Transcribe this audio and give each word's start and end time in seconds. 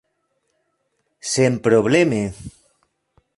senprobleme 1.31 2.23